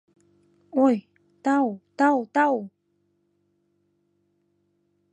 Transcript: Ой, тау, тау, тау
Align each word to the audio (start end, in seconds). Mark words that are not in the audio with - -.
Ой, 0.85 0.97
тау, 1.43 1.69
тау, 1.97 2.19
тау 2.35 2.57